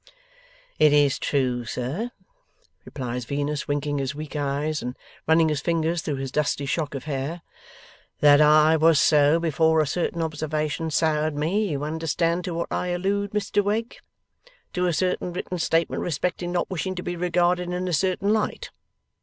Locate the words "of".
6.95-7.03